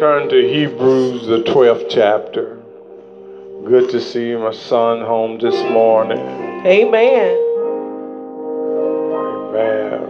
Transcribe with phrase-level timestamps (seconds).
[0.00, 2.58] Turn to Hebrews, the 12th chapter.
[3.66, 6.16] Good to see my son home this morning.
[6.64, 7.36] Amen.
[9.50, 10.06] Amen.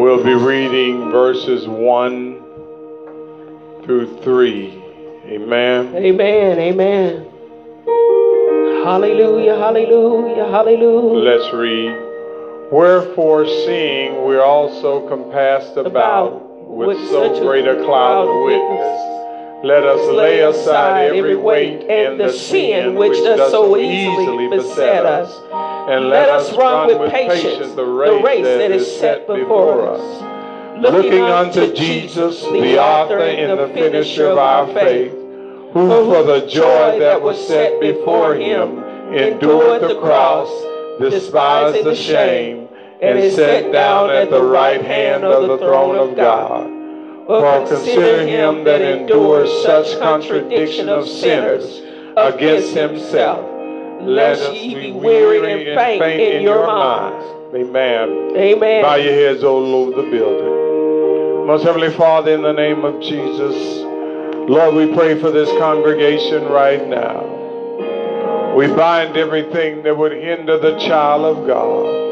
[0.00, 2.42] We'll be reading verses 1
[3.84, 4.82] through 3.
[5.26, 5.94] Amen.
[5.94, 6.58] Amen.
[6.58, 7.26] Amen.
[8.82, 9.56] Hallelujah.
[9.56, 10.46] Hallelujah.
[10.46, 11.18] Hallelujah.
[11.18, 12.11] Let's read.
[12.72, 19.62] Wherefore, seeing we're also compassed about, About with, with so great a cloud of witness,
[19.62, 25.30] let us lay aside every weight and the sin which does so easily beset us,
[25.90, 30.80] and let us run with patience the race that is set before us.
[30.80, 36.98] Looking unto Jesus, the author and the finisher of our faith, who for the joy
[37.00, 38.78] that was set before him
[39.12, 40.48] endured the cross,
[40.98, 42.61] despised the shame,
[43.02, 46.68] and is set down at the right hand of the throne of God.
[47.26, 51.82] For consider him that endures such contradiction of sinners
[52.16, 53.48] against himself,
[54.02, 57.26] lest ye be weary and faint in your minds.
[57.54, 58.36] Amen.
[58.36, 58.82] Amen.
[58.82, 61.46] Bow your heads all over the building.
[61.46, 63.82] Most Heavenly Father, in the name of Jesus,
[64.48, 68.54] Lord, we pray for this congregation right now.
[68.54, 72.11] We bind everything that would hinder the child of God.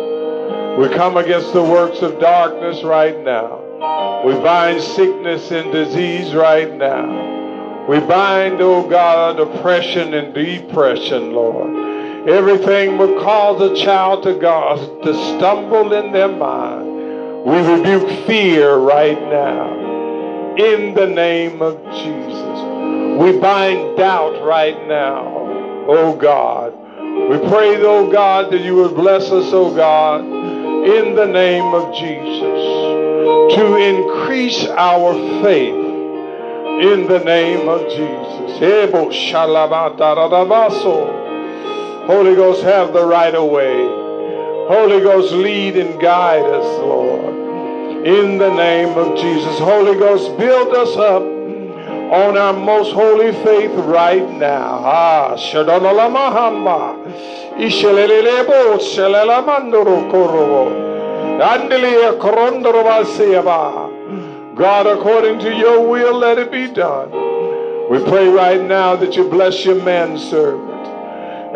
[0.78, 4.22] We come against the works of darkness right now.
[4.24, 7.86] We bind sickness and disease right now.
[7.86, 12.28] We bind, oh God, oppression and depression, Lord.
[12.28, 17.44] Everything would cause a child to God to stumble in their mind.
[17.44, 20.54] We rebuke fear right now.
[20.56, 23.20] In the name of Jesus.
[23.20, 25.24] We bind doubt right now,
[25.88, 26.74] oh God.
[27.30, 30.20] We pray, oh God, that you would bless us, oh God,
[30.90, 38.58] in the name of Jesus, to increase our faith in the name of Jesus.
[42.06, 43.86] Holy Ghost, have the right of way.
[44.66, 47.34] Holy Ghost, lead and guide us, Lord.
[48.06, 49.58] In the name of Jesus.
[49.58, 54.82] Holy Ghost, build us up on our most holy faith right now.
[54.84, 55.36] Ah,
[64.56, 67.10] God, according to your will, let it be done.
[67.90, 70.86] We pray right now that you bless your manservant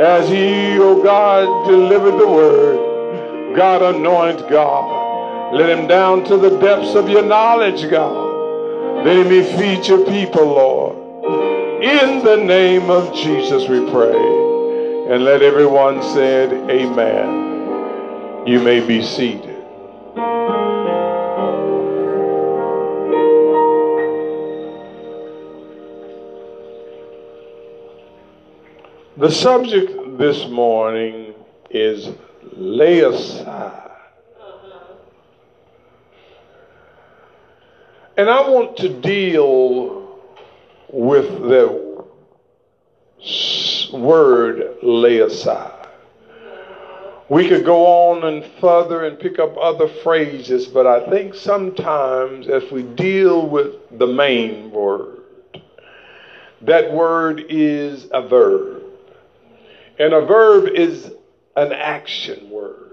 [0.00, 3.54] as he, oh God, delivered the word.
[3.54, 5.52] God, anoint God.
[5.54, 9.06] Let him down to the depths of your knowledge, God.
[9.06, 10.96] He may feed your people, Lord.
[11.84, 14.16] In the name of Jesus, we pray.
[15.12, 18.46] And let everyone said, Amen.
[18.46, 19.53] You may be seated.
[29.16, 31.34] The subject this morning
[31.70, 32.08] is
[32.52, 33.92] lay aside.
[38.16, 40.18] And I want to deal
[40.90, 42.04] with the
[43.92, 45.86] word lay aside.
[47.28, 52.48] We could go on and further and pick up other phrases, but I think sometimes
[52.48, 55.20] as we deal with the main word,
[56.62, 58.73] that word is a verb.
[59.98, 61.12] And a verb is
[61.56, 62.84] an action word.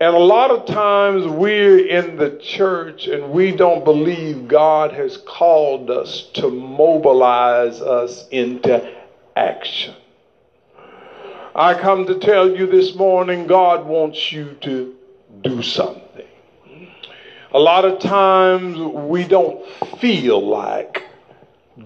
[0.00, 5.18] And a lot of times we're in the church and we don't believe God has
[5.18, 8.90] called us to mobilize us into
[9.36, 9.94] action.
[11.54, 14.94] I come to tell you this morning God wants you to
[15.42, 16.26] do something.
[17.52, 19.66] A lot of times we don't
[19.98, 21.02] feel like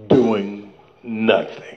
[0.07, 0.73] doing
[1.03, 1.74] nothing.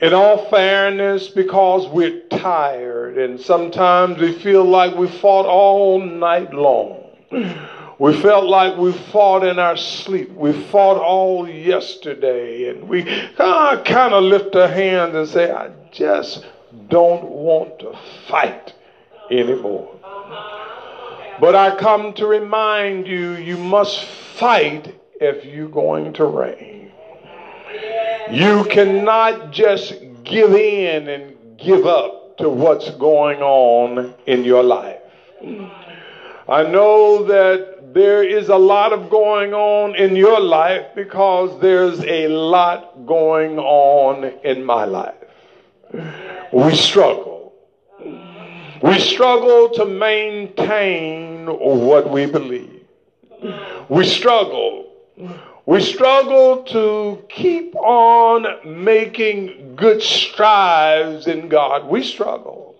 [0.00, 6.54] In all fairness, because we're tired and sometimes we feel like we fought all night
[6.54, 7.04] long.
[7.98, 10.30] We felt like we fought in our sleep.
[10.30, 13.02] We fought all yesterday and we
[13.38, 16.46] uh, kind of lift our hands and say, I just
[16.88, 17.98] don't want to
[18.28, 18.72] fight
[19.32, 19.98] anymore.
[21.40, 26.92] But I come to remind you, you must fight if you're going to reign.
[28.30, 29.94] You cannot just
[30.24, 35.00] give in and give up to what's going on in your life.
[36.48, 42.00] I know that there is a lot of going on in your life because there's
[42.04, 45.14] a lot going on in my life.
[46.52, 47.54] We struggle.
[48.82, 52.84] We struggle to maintain what we believe.
[53.88, 54.92] We struggle.
[55.68, 58.46] We struggle to keep on
[58.84, 61.86] making good strides in God.
[61.90, 62.74] We struggle.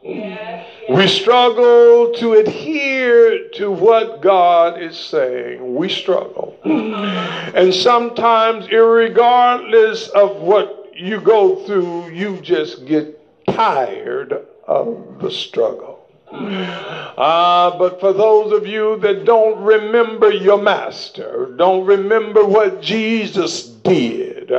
[0.89, 5.75] We struggle to adhere to what God is saying.
[5.77, 6.59] We struggle.
[6.65, 15.98] And sometimes, regardless of what you go through, you just get tired of the struggle.
[16.31, 22.81] Ah, uh, but for those of you that don't remember your master, don't remember what
[22.83, 24.51] Jesus did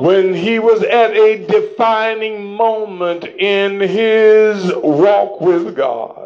[0.00, 6.17] when he was at a defining moment in his walk with God.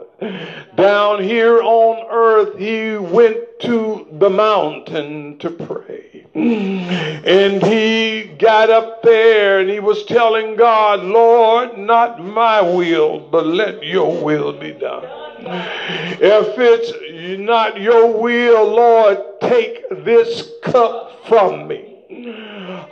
[0.77, 6.27] Down here on earth, he went to the mountain to pray.
[6.35, 13.47] And he got up there and he was telling God, Lord, not my will, but
[13.47, 15.05] let your will be done.
[15.45, 21.89] If it's not your will, Lord, take this cup from me.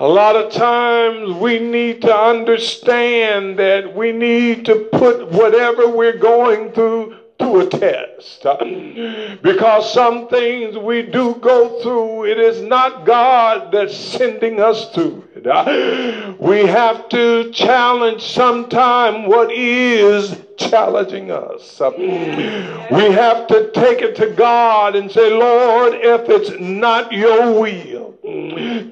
[0.01, 6.17] A lot of times we need to understand that we need to put whatever we're
[6.17, 8.47] going through to a test.
[9.43, 15.29] Because some things we do go through, it is not God that's sending us through
[15.35, 16.41] it.
[16.41, 21.81] We have to challenge sometime what is challenging us.
[21.81, 28.15] We have to take it to God and say, Lord, if it's not your will,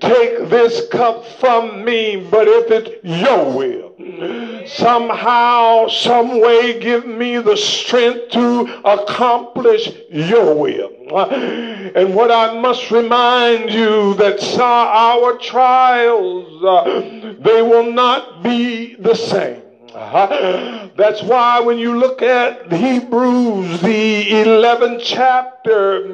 [0.01, 3.95] take this cup from me, but if it's your will,
[4.67, 10.93] somehow, some way, give me the strength to accomplish your will.
[11.95, 19.15] And what I must remind you that our trials, uh, they will not be the
[19.15, 19.63] same.
[20.97, 26.07] That's why when you look at Hebrews, the 11th chapter,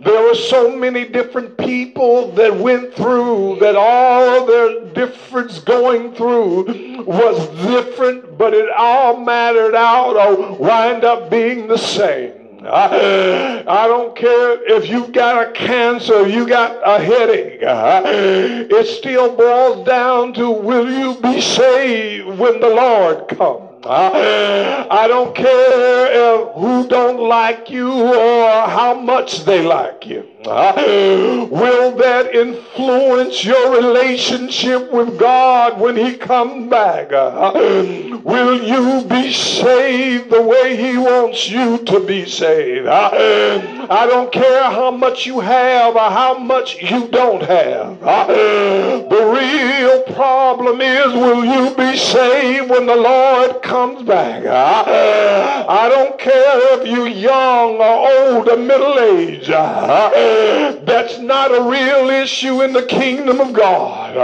[0.00, 7.02] there were so many different people that went through, that all their difference going through
[7.04, 12.45] was different, but it all mattered out or wind up being the same.
[12.66, 17.60] I, I don't care if you've got a cancer, you got a headache.
[17.62, 23.62] It still boils down to will you be saved when the Lord comes?
[23.88, 30.28] I don't care if who don't like you or how much they like you.
[30.46, 37.10] Will that influence your relationship with God when He comes back?
[38.24, 42.86] Will you be saved the way He wants you to be saved?
[42.86, 47.98] I don't care how much you have or how much you don't have.
[47.98, 54.46] The real problem is will you be saved when the Lord comes back?
[54.46, 59.50] I don't care if you're young or old or middle aged.
[60.84, 64.14] That's not a real issue in the kingdom of God.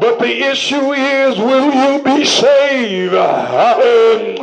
[0.00, 3.14] But the issue is, will you be saved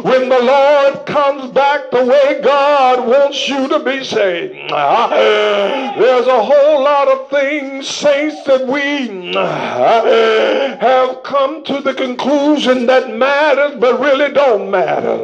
[0.03, 4.53] when the Lord comes back the way God wants you to be saved?
[4.53, 13.09] There's a whole lot of things, saints, that we have come to the conclusion that
[13.15, 15.17] matters, but really don't matter.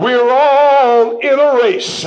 [0.00, 2.02] We're all in a race.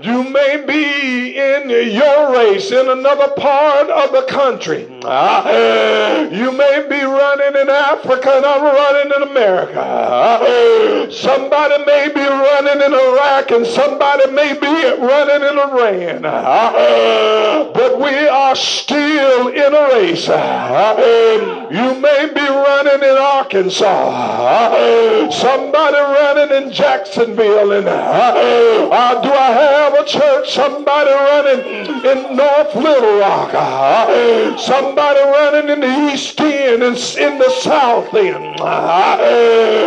[0.00, 4.86] You may be in your race in another part of the country.
[5.04, 9.80] Ah, you may be running in Africa and I'm running in America.
[9.80, 16.24] Ah, somebody may be running in Iraq and somebody may be running in Iran.
[16.24, 20.28] Ah, but we are still in a race.
[20.28, 25.30] You may be running in Arkansas.
[25.30, 27.72] Somebody running in Jacksonville.
[27.72, 30.29] And uh, do I have a church?
[30.46, 31.60] Somebody running
[32.04, 33.50] in North Little Rock.
[33.54, 38.60] Uh, somebody running in the East End and in the South End.
[38.60, 39.16] Uh,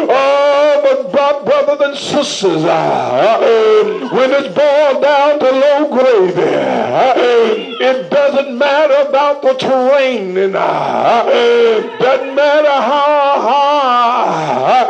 [0.10, 6.42] oh, but brothers and sisters, uh, when it's boiled down to low gravy,
[7.84, 10.38] it doesn't matter about the terrain.
[10.38, 14.86] And doesn't matter how high,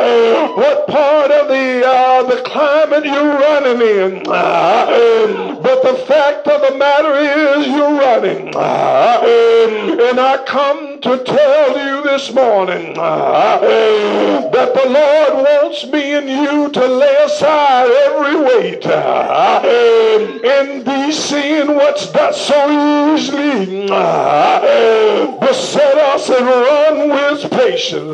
[0.56, 3.43] what part of the uh, the climate you're
[3.78, 4.24] running.
[4.28, 8.54] Uh, but the fact of the matter is you're running.
[8.54, 16.14] Uh, and I come to tell you this morning uh, that the Lord wants me
[16.14, 25.38] and you to lay aside every weight and be seeing what's that so easily uh,
[25.40, 28.04] beset us and run with patience.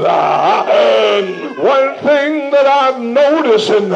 [1.58, 3.92] One thing that I've noticed and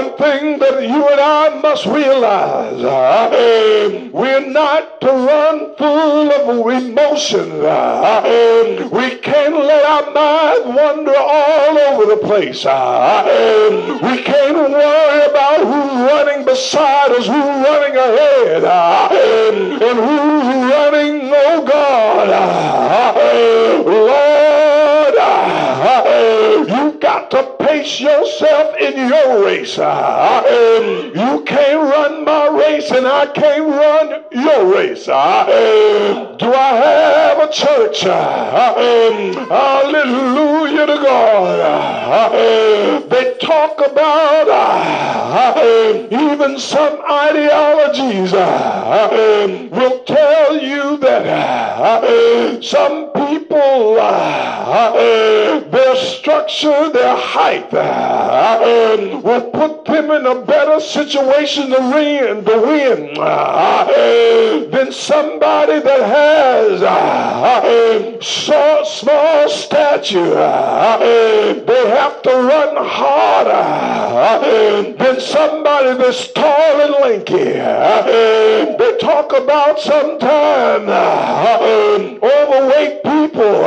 [0.00, 6.82] one thing that you and I must realize uh, we're not to run full of
[6.82, 7.52] emotions.
[7.52, 12.64] Uh, we can't let our mind wander all over the place.
[12.64, 13.24] Uh,
[14.02, 21.64] we can't worry about who's running beside us, who's running ahead, and who's running, oh
[21.66, 22.28] God.
[23.86, 25.14] Lord,
[26.68, 27.42] you got to
[27.78, 29.78] yourself in your race.
[29.80, 35.06] Ah, um, you can't run my race and I can't run your race.
[35.08, 38.04] Ah, um, do I have a church?
[38.06, 42.32] Ah, um, hallelujah to God.
[43.08, 44.48] They talk about
[46.10, 53.94] even some ideologies will tell you that some people,
[55.70, 63.14] their structure, their height, will put them in a better situation to win, to win
[64.70, 66.80] than somebody that has
[68.24, 70.34] short, small stature.
[71.66, 73.64] They have to run harder
[74.96, 77.54] than somebody that's tall and lanky.
[78.78, 80.88] They talk about sometimes
[82.22, 83.62] overweight people.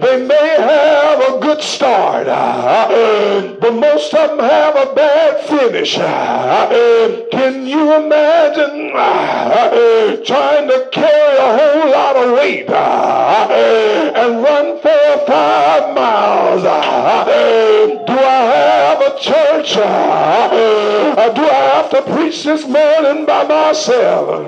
[0.00, 5.98] They may have a good start, Uh, but most of them have a bad finish.
[5.98, 14.80] Uh, can you imagine uh, trying to carry a whole lot of weight and run
[21.34, 24.28] I have to preach this morning by myself?
[24.28, 24.38] A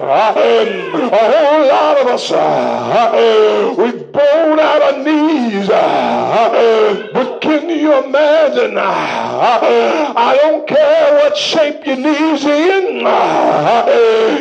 [1.10, 5.68] whole lot of us, uh, we've blown out our knees.
[5.68, 8.78] Uh, but can you imagine?
[8.78, 12.98] Uh, I don't care what shape your knees in.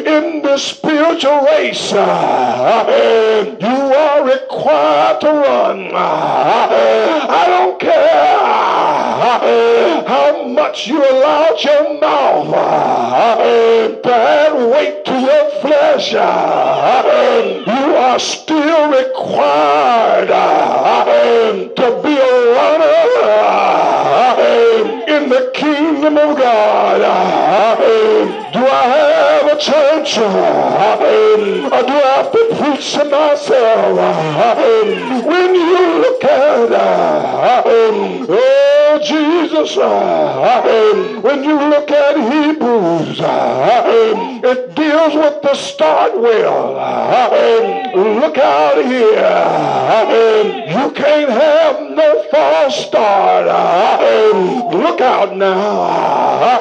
[0.05, 2.85] In the spiritual race, you are
[4.23, 5.91] required to run.
[5.95, 8.37] I don't care
[10.07, 16.13] how much you allowed your mouth uh, to add weight to your flesh.
[16.13, 21.03] Uh, you are still required uh,
[21.75, 22.97] to be a runner
[25.17, 26.99] in the kingdom of God.
[28.53, 30.17] Do I have a church?
[30.17, 34.57] Or do I have to preach to myself?
[35.25, 36.47] When you look at
[38.29, 43.19] Oh, Jesus, when you look at Hebrews,
[44.43, 46.73] it deals with the start well.
[47.95, 49.67] Look out here.
[50.77, 53.47] You can't have no false start.
[54.73, 56.59] Look out now.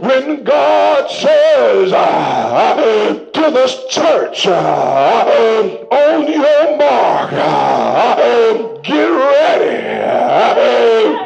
[0.00, 9.78] When God says uh, to this church, uh, on your mark, uh, get ready.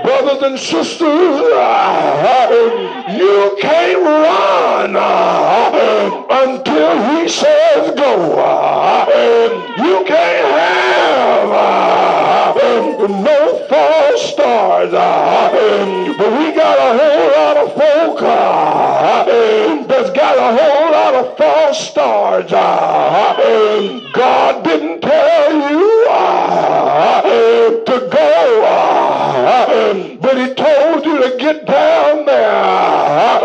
[0.05, 1.41] Brothers and sisters,
[3.19, 4.97] you can't run
[6.31, 8.15] until he says go.
[9.79, 11.92] You can't have
[13.11, 14.93] no false starts.
[14.93, 19.25] But we got a whole lot of folk uh,
[19.87, 22.53] that's got a whole lot of false starts.
[22.53, 27.23] Uh, God didn't tell you uh,
[27.71, 28.63] to go,
[30.21, 33.43] but he told you to get down there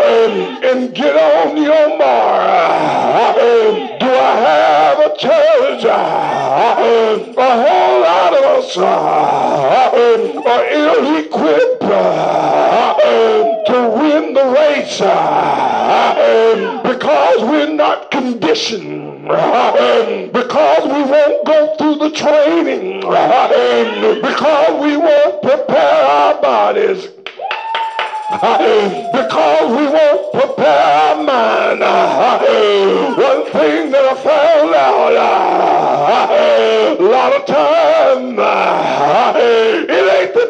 [0.72, 3.36] and get on your mark.
[3.98, 5.84] Do I have a church?
[5.84, 8.76] A whole lot of us
[10.98, 12.94] are ill-equipped uh,
[13.66, 21.96] to win the race uh, because we're not conditioned, uh, because we won't go through
[21.96, 23.00] the training,
[24.20, 27.08] because we won't prepare our bodies
[28.30, 31.80] because we won't prepare our mind.
[33.16, 35.12] One thing that I found out,
[36.98, 38.36] a lot of time,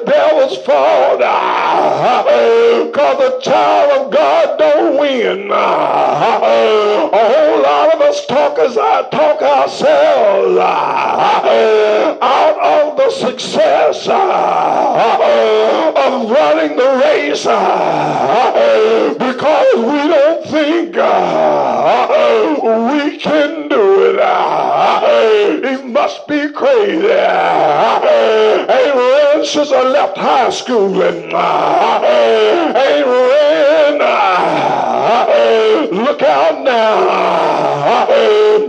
[0.04, 5.50] the devil's fault, because the child of God don't win.
[5.50, 14.06] A whole lot of us talk, as I talk ourselves uh, out of the success
[14.06, 14.14] uh,
[15.96, 20.94] of running the race uh, because we don't think
[22.92, 24.20] we can do it.
[25.64, 27.08] He must be crazy.
[29.38, 31.32] Ran since I left high school and
[33.02, 33.98] ran.
[35.90, 38.08] Look out now.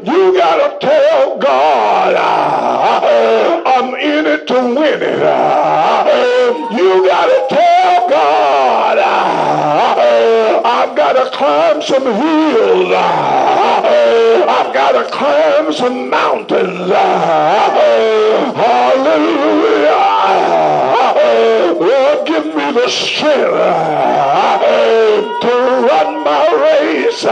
[0.04, 2.16] You gotta tell God
[3.66, 5.20] I'm in it to win it.
[6.78, 9.00] You gotta tell God
[10.66, 12.94] I've gotta climb some hills.
[12.94, 16.90] I've gotta climb some mountains.
[18.60, 20.09] Hallelujah.
[22.70, 23.50] The strength
[25.42, 25.54] to
[25.90, 27.24] run my race.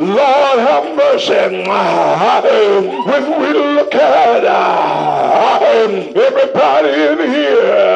[0.00, 1.34] Lord, have mercy.
[3.04, 7.90] When we look at uh, uh, everybody in here,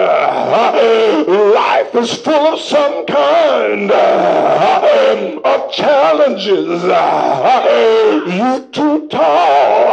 [1.54, 6.82] life is full of some kind of challenges.
[8.34, 9.86] You too tall.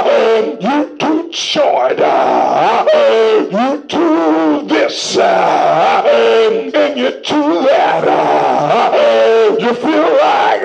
[0.00, 0.87] Uh, you
[1.30, 5.16] You uh, too this.
[5.16, 8.08] Uh, and you too that.
[8.08, 10.62] Uh, you feel like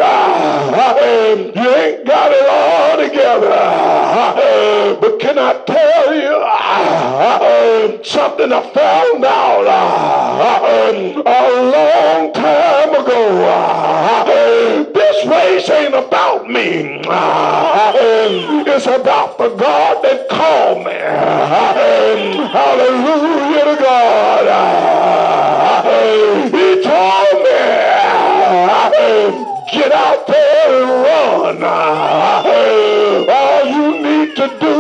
[1.56, 3.50] you ain't got it all together.
[5.02, 13.44] But I tell you um, something I found out um, a long time ago?
[13.52, 17.02] Um, this race ain't about me.
[18.72, 20.94] It's about the God that called me.
[22.54, 24.48] Hallelujah to God.
[26.46, 27.60] He told me,
[29.74, 31.64] get out there and run.
[34.36, 34.76] To do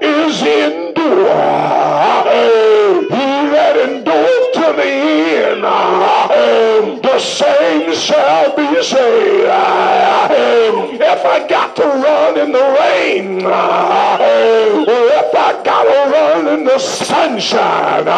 [0.00, 1.28] is endure.
[3.10, 4.92] He that endure to the
[5.44, 5.62] end,
[7.04, 9.50] the same shall be saved.
[11.02, 13.50] If I got to run in the rain, or
[15.12, 18.08] if I got to run in the sunshine,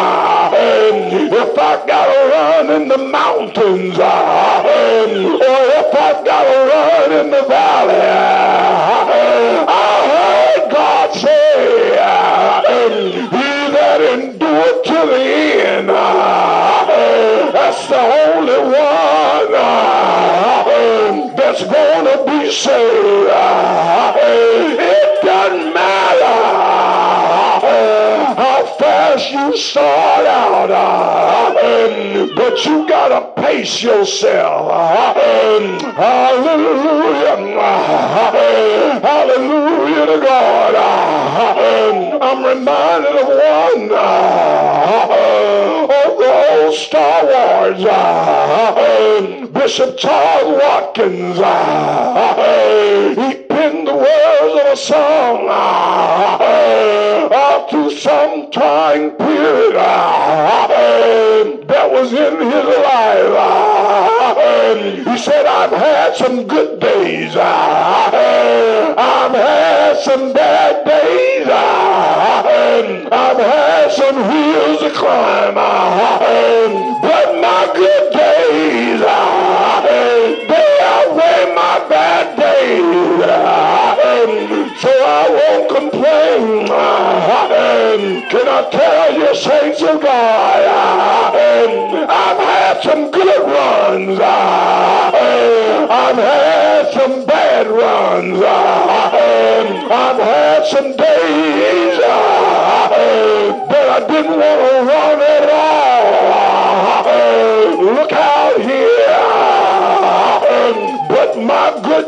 [0.53, 4.53] if I got to run in the mountains, or
[5.11, 8.46] if I got to run in the valley,
[22.51, 23.27] to.
[24.79, 26.37] It doesn't matter
[28.35, 30.69] how fast you start out,
[32.35, 34.71] but you got to pace yourself.
[34.71, 37.37] Um, hallelujah.
[39.01, 40.75] Hallelujah to God.
[40.75, 45.56] Um, I'm reminded of one um,
[46.67, 47.85] old Star Wars.
[47.87, 51.39] Ah, ah, Bishop Charles Watkins.
[51.39, 52.35] Ah,
[53.09, 56.47] he penned the words of a song uh,
[57.69, 59.75] to some time period
[61.67, 63.35] that was in his life.
[65.07, 67.35] He said, I've had some good days.
[67.35, 68.13] I've
[69.33, 71.47] had some bad days.
[73.11, 75.53] I've had some hills to climb.
[75.55, 78.99] But my good days,
[80.47, 83.07] they outweigh my bad days.
[84.79, 86.67] So I won't complain.
[88.29, 90.63] Can I tell you, saints of God,
[92.09, 94.19] I've had some good runs.
[94.19, 98.41] I've had some bad runs.
[98.43, 101.97] I've had some days
[103.69, 107.03] but I didn't want to run at all.
[107.83, 109.07] Look out here.
[111.09, 112.06] But my good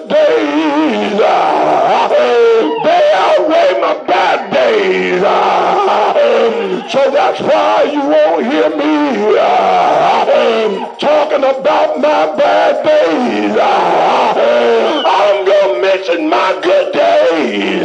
[6.90, 9.36] So that's why you won't hear me
[10.98, 13.56] talking about my bad days.
[15.06, 17.84] I'm going to mention my good days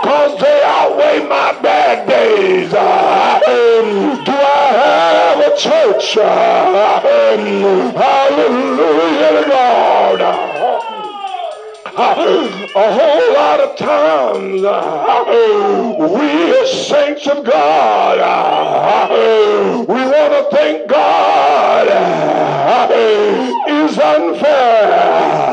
[0.00, 2.70] because they outweigh my bad days.
[2.70, 3.42] Do I
[4.80, 6.14] have a church?
[7.94, 10.73] Hallelujah God
[11.96, 15.24] a whole lot of times uh,
[15.98, 22.88] we as saints of God, uh, we want to thank God uh,
[23.68, 25.44] is unfair.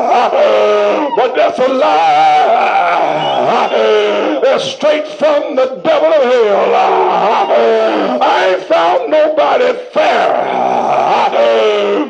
[1.15, 2.30] But that's a lie.
[4.59, 6.75] Straight from the devil of hell.
[8.21, 10.43] I ain't found nobody fairer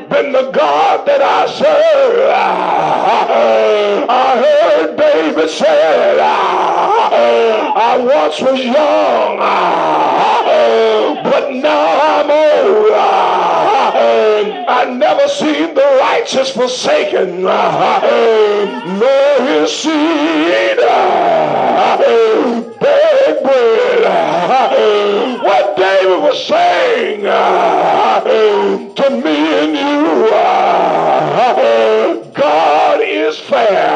[0.10, 2.30] than the God that I serve.
[4.10, 9.38] I heard David say, I once was young,
[11.24, 12.92] but now I'm old.
[14.74, 17.52] I never seen the righteous forsaken, nor
[19.46, 20.78] his seed
[22.80, 24.04] beg bread.
[25.44, 27.22] What David was saying
[28.96, 30.30] to me and you,
[32.34, 33.92] God is fair.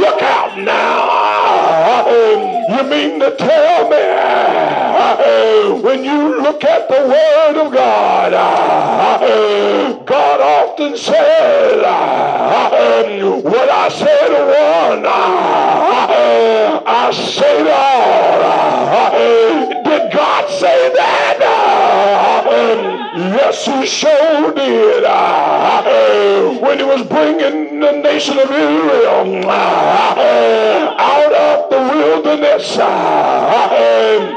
[0.00, 1.14] Look out now.
[2.68, 3.96] You mean to tell me
[5.82, 8.32] when you look at the Word of God,
[10.06, 11.82] God often says,
[13.44, 15.06] What I say to one,
[16.86, 18.44] I say to all.
[19.84, 21.40] Did God say that?
[23.14, 25.04] Yes, he sure did.
[26.60, 29.50] When he was bringing the nation of Israel
[30.98, 32.66] out of the wilderness,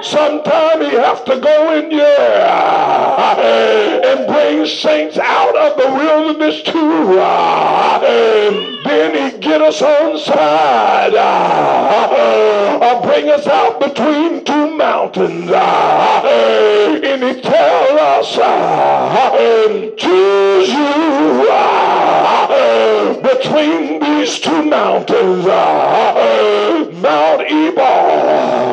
[0.06, 2.48] sometimes he have to go in there
[4.06, 7.16] and bring saints out of the wilderness too.
[8.86, 11.16] Then he get us on side
[12.82, 15.50] or bring us out between two mountains.
[15.52, 18.36] And he tell us,
[19.98, 21.87] choose you
[23.22, 27.84] between these two mountains, uh, Mount Ebal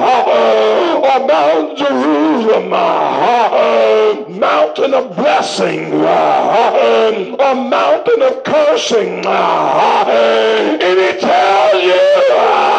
[0.02, 9.24] uh, or Mount Jerusalem, uh, mountain of blessing or mountain of cursing.
[9.26, 12.73] And he tells you,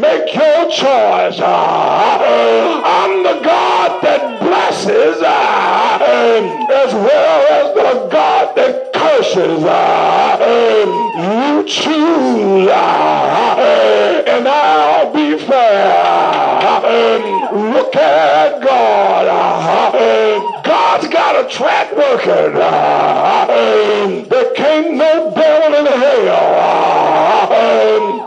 [0.00, 1.40] make your choice.
[1.40, 9.62] I'm the God that blesses as well as the God that curses.
[11.20, 12.68] You choose
[14.26, 16.40] and I'll be fair.
[17.52, 19.26] Look at God.
[20.64, 22.54] God's got a track record.
[24.30, 26.99] There can't no devil in hell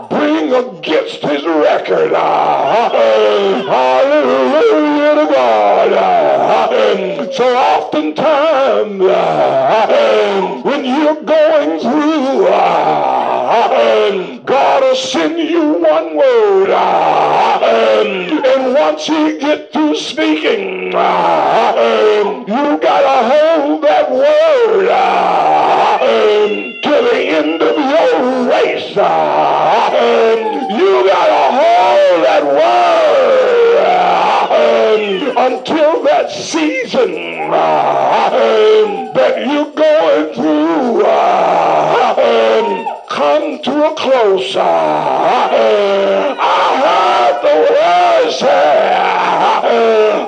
[0.08, 2.12] bring against his record.
[2.14, 5.92] Ah, ah, hallelujah to God.
[5.92, 6.68] Ah,
[7.32, 9.00] so oftentimes
[10.64, 12.46] when you're going through,
[14.44, 16.70] God will send you one word.
[16.70, 20.92] And once he get through speaking, you
[22.88, 24.88] gotta hold that word
[26.84, 28.90] to the end of your race.
[28.90, 28.96] You
[31.08, 33.84] gotta hold that word
[35.38, 37.14] until that season
[39.14, 41.02] that you're going through
[43.08, 44.56] come to a close.
[44.56, 44.68] I
[46.82, 48.96] heard the word say,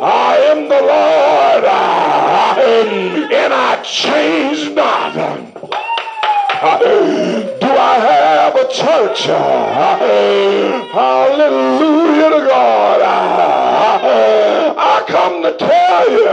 [0.01, 1.65] I am the Lord,
[3.33, 5.17] and I change not.
[6.67, 9.27] Do I have a church?
[10.93, 13.01] Hallelujah to God.
[14.77, 16.29] I come to tell you,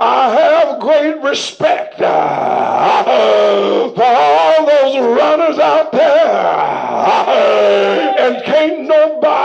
[0.00, 2.04] I have great respect for
[4.04, 6.12] all those runners out there.
[8.20, 9.41] And can't nobody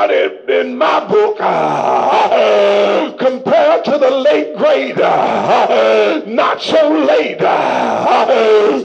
[0.48, 8.26] in my book uh, compare to the late great, uh, not so late, uh,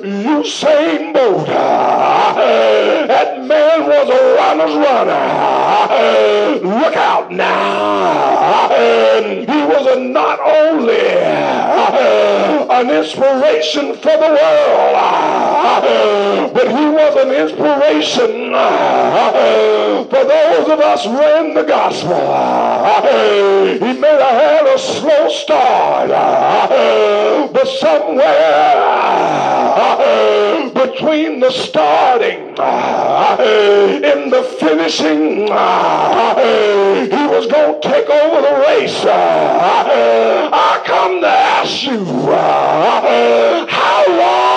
[0.03, 1.47] Usain Bolt.
[1.47, 5.23] That man was a runner's runner.
[6.81, 8.69] Look out now.
[9.23, 10.99] He was not only
[12.73, 14.95] an inspiration for the world,
[16.55, 18.53] but he was an inspiration
[20.13, 21.19] for those of us who
[21.55, 22.17] the gospel.
[23.73, 26.09] He may have had a slow start,
[27.53, 29.03] but somewhere
[30.75, 39.05] between the starting and the finishing, he was going to take over the race.
[39.05, 42.05] I come to ask you,
[43.69, 44.51] how long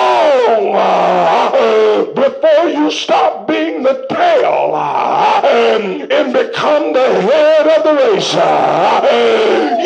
[2.14, 3.45] before you stop
[3.86, 8.34] the tail um, and become the head of the race?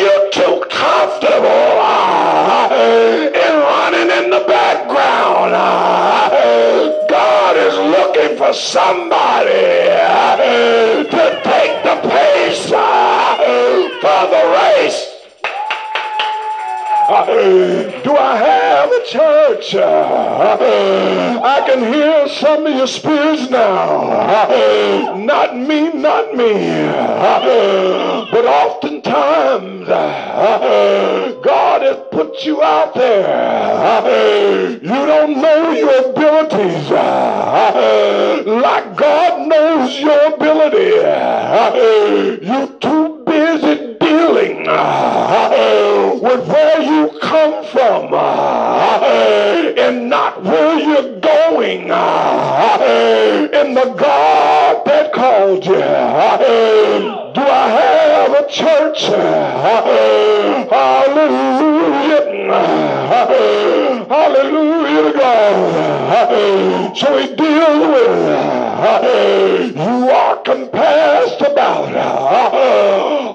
[0.01, 2.69] You're too comfortable uh,
[3.45, 5.53] in running in the background.
[5.53, 12.65] Uh, God is looking for somebody uh, to take the pace
[14.01, 15.10] for the race.
[17.11, 19.75] Do I have a church?
[19.75, 25.17] I can hear some of your spirits now.
[25.17, 26.53] Not me, not me.
[28.31, 29.87] But oftentimes,
[31.43, 34.71] God has put you out there.
[34.81, 36.89] You don't know your abilities
[38.47, 40.95] like God knows your ability.
[42.47, 51.17] You're too busy dealing uh, with where you come from uh, and not where you're
[51.21, 55.71] going uh, in the God that called you.
[55.71, 59.03] Do I have a church?
[60.69, 61.41] Hallelujah.
[64.09, 66.97] Hallelujah to God.
[66.97, 68.61] So he deals with
[69.75, 71.93] you are compassed about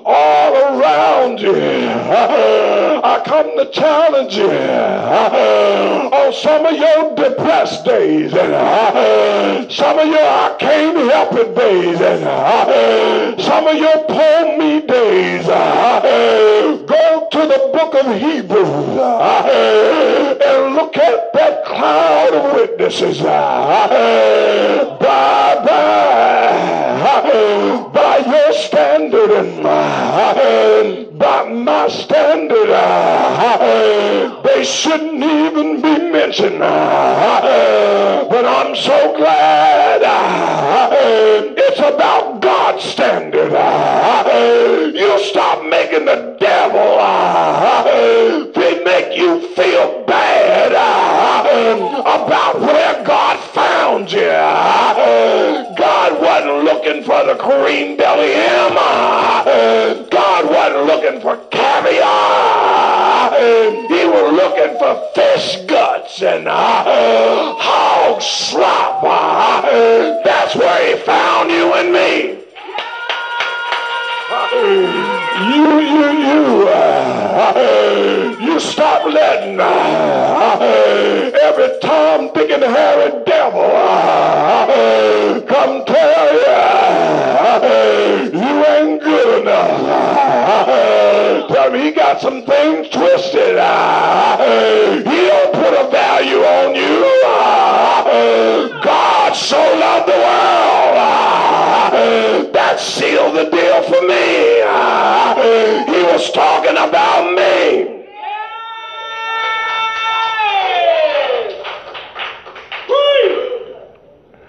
[0.05, 1.55] all around you.
[1.57, 10.19] I come to challenge you on some of your depressed days and some of your
[10.19, 15.47] I can't help it days and some of your poor me days.
[15.47, 18.99] Go to the book of Hebrews
[20.43, 23.21] and look at that cloud of witnesses.
[23.23, 26.46] Bye bye.
[27.93, 29.63] By your standard and
[31.19, 32.71] by my standard,
[34.45, 36.59] they shouldn't even be mentioned.
[36.59, 40.03] But I'm so glad
[41.59, 43.53] it's about God's standard.
[44.95, 46.97] You stop making the devil
[48.55, 50.73] they make you feel bad
[56.87, 58.75] looking for the cream belly ham.
[60.09, 63.35] God wasn't looking for caviar.
[63.89, 69.03] He was looking for fish guts and uh, hog slop.
[69.03, 70.23] Uh, uh.
[70.23, 72.45] That's where he found you and me.
[74.29, 75.81] You, you,
[76.19, 86.35] you, uh, you stop letting uh, every Tom, Dick, and Harry devil uh, come tell
[86.35, 86.41] you
[88.37, 91.47] you ain't good enough.
[91.47, 93.51] Tell me he got some things twisted.
[93.51, 93.55] He
[95.29, 96.99] don't put a value on you.
[98.81, 100.97] God so loved the world
[102.55, 104.63] that sealed the deal for me.
[105.93, 108.05] He was talking about me.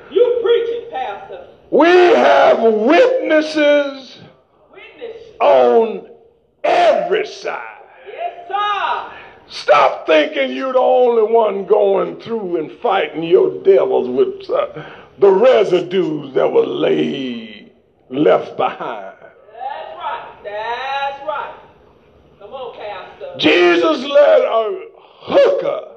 [0.10, 1.48] You preach it, Pastor.
[1.70, 4.20] We have witnesses
[4.72, 5.22] Witness.
[5.40, 6.10] on
[6.64, 7.84] every side.
[8.08, 9.17] Yes, sir.
[9.50, 14.86] Stop thinking you're the only one going through and fighting your devils with uh,
[15.20, 17.72] the residues that were laid,
[18.10, 19.16] left behind.
[19.22, 20.40] That's right.
[20.44, 21.56] That's right.
[22.40, 23.36] Come on, Pastor.
[23.38, 25.94] Jesus let a hooker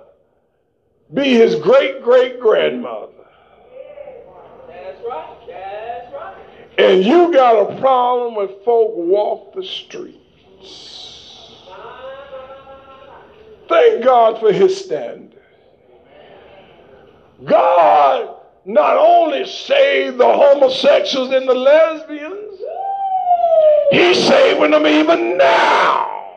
[1.13, 3.09] be his great great grandmother.
[4.69, 5.37] That's right.
[5.49, 6.37] That's right.
[6.79, 11.10] And you got a problem with folk walk the streets.
[13.71, 15.41] Thank God for his standard.
[17.45, 22.61] God not only saved the homosexuals and the lesbians,
[23.93, 26.37] he's saving them even now.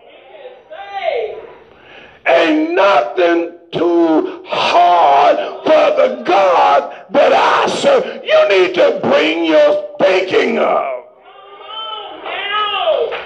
[2.25, 8.05] Ain't nothing too hard for the God that I serve.
[8.23, 10.93] You need to bring your thinking up.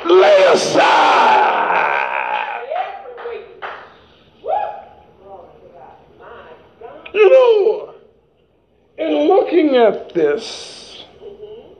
[0.06, 1.68] Lay aside.
[2.76, 3.64] Every week.
[4.42, 4.52] Woo.
[5.22, 5.98] Glory to God.
[6.18, 6.26] My
[6.80, 7.10] God.
[7.14, 7.94] You know,
[8.98, 11.74] in looking at this, mm-hmm.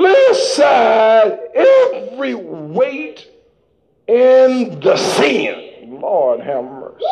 [0.00, 3.28] lay aside every weight
[4.08, 6.00] and the sin.
[6.00, 7.04] Lord have mercy.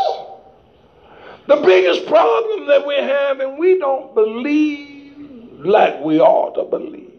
[1.46, 7.12] The biggest problem that we have, and we don't believe like we ought to believe.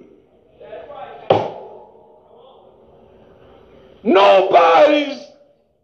[4.04, 5.22] Nobody's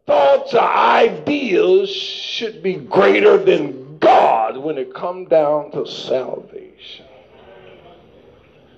[0.05, 3.82] thoughts or ideas should be greater than
[4.53, 7.05] God when it come down to salvation.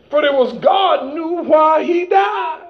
[0.10, 2.62] For it was God knew why he died.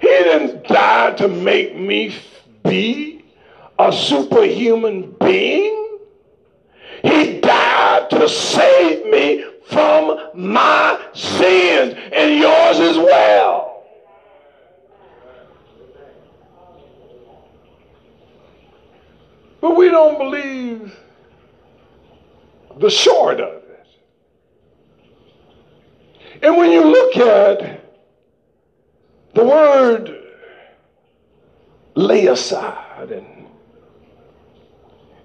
[0.00, 2.14] He didn't die to make me
[2.64, 3.24] be
[3.78, 5.98] a superhuman being.
[7.02, 13.84] He died to save me from my sins and yours as well.
[19.60, 20.92] But we don't believe
[22.78, 23.86] the short of it.
[26.42, 27.82] And when you look at
[29.34, 30.22] the word
[31.94, 33.46] lay aside, and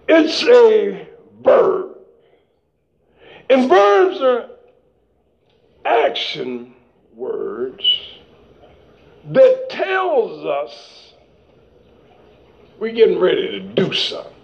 [0.07, 1.07] it's a
[1.43, 1.97] verb.
[3.49, 4.49] And verbs are
[5.85, 6.73] action
[7.15, 7.83] words
[9.31, 11.13] that tells us
[12.79, 14.36] we're getting ready to do something.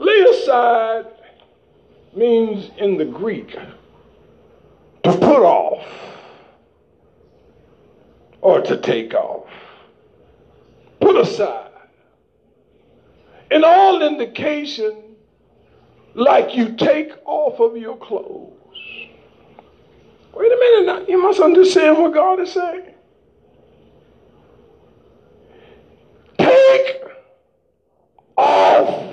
[0.00, 1.04] Lay aside
[2.16, 3.50] means in the Greek
[5.04, 5.86] to put off
[8.40, 9.50] or to take off.
[11.00, 11.70] Put aside.
[13.50, 15.16] In all indication,
[16.14, 18.56] like you take off of your clothes.
[20.32, 21.06] Wait a minute now.
[21.06, 22.94] You must understand what God is saying.
[26.38, 27.02] Take
[28.38, 29.10] off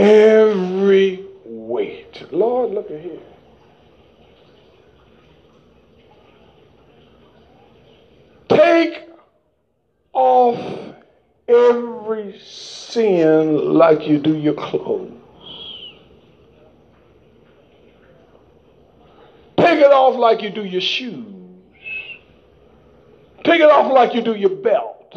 [0.00, 2.32] every weight.
[2.90, 3.20] At here.
[8.48, 9.08] Take
[10.12, 10.96] off
[11.46, 15.12] every sin like you do your clothes.
[19.56, 21.26] Take it off like you do your shoes.
[23.44, 25.14] Take it off like you do your belt.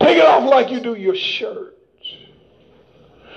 [0.00, 1.75] Take it off like you do your shirt.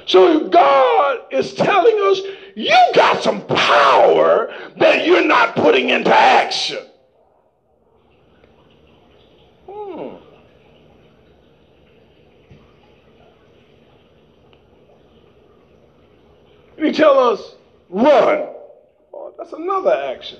[0.09, 2.21] So God is telling us
[2.55, 6.79] you got some power that you're not putting into action.
[9.67, 10.15] Hmm.
[16.75, 17.53] And he tell us,
[17.89, 18.47] run.
[19.13, 20.39] Oh, that's another action.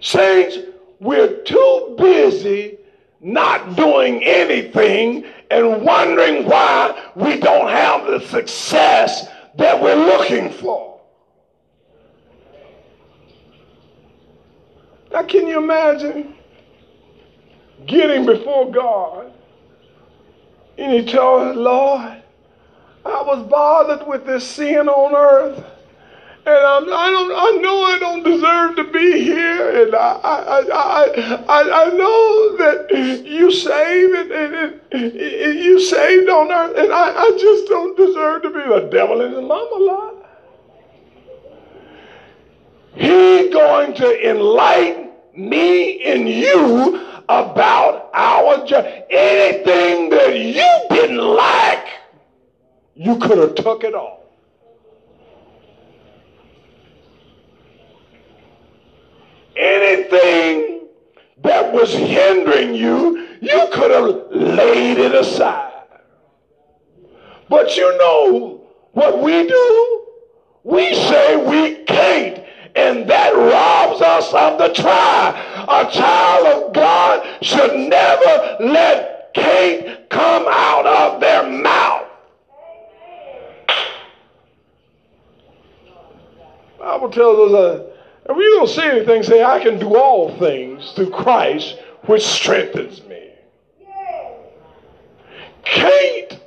[0.00, 0.56] Saints,
[1.00, 2.78] we're too busy
[3.24, 11.00] not doing anything and wondering why we don't have the success that we're looking for.
[15.10, 16.34] Now, can you imagine
[17.86, 19.32] getting before God
[20.76, 22.22] and he told us, Lord,
[23.06, 25.64] I was bothered with this sin on earth.
[26.46, 27.32] And I'm, I don't.
[27.32, 32.56] I know I don't deserve to be here, and I, I, I, I, I know
[32.58, 37.96] that you saved, and, and, and, you saved on earth, and I, I just don't
[37.96, 38.60] deserve to be.
[38.60, 40.14] The devil is a mama lot.
[42.94, 48.84] He's going to enlighten me and you about our job.
[49.08, 51.86] Anything that you didn't like,
[52.94, 54.23] you could have took it off.
[59.56, 60.88] Anything
[61.42, 65.72] that was hindering you, you could have laid it aside.
[67.48, 70.06] But you know what we do?
[70.62, 72.42] We say we can't,
[72.74, 75.64] and that robs us of the try.
[75.68, 82.06] A child of God should never let can't come out of their mouth.
[86.78, 87.93] Bible tells us
[88.28, 93.02] if you don't say anything, say, I can do all things through Christ, which strengthens
[93.04, 93.30] me.
[95.64, 96.40] Can't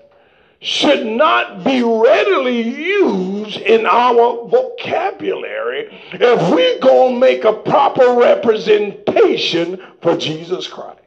[0.59, 8.15] should not be readily used in our vocabulary if we're going to make a proper
[8.15, 10.99] representation for Jesus Christ.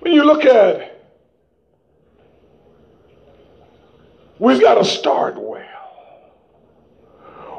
[0.00, 1.00] When you look at
[4.38, 5.73] we've got to start well.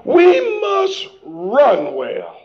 [0.05, 2.37] We must run well.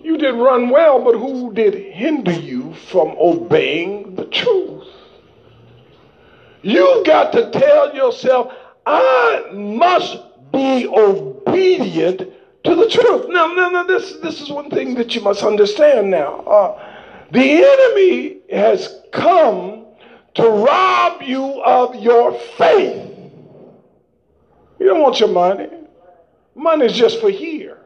[0.00, 4.86] You did run well, but who did hinder you from obeying the truth?
[6.62, 8.52] You've got to tell yourself,
[8.86, 10.18] I must
[10.52, 12.18] be obedient
[12.64, 13.26] to the truth.
[13.28, 16.40] Now, now, now this, this is one thing that you must understand now.
[16.40, 16.94] Uh,
[17.32, 19.86] the enemy has come
[20.34, 23.10] to rob you of your faith.
[24.78, 25.68] You don't want your money.
[26.54, 27.78] Money's just for here.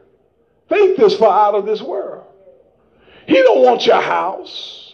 [0.67, 2.25] Faith is for out of this world.
[3.25, 4.93] He don't want your house.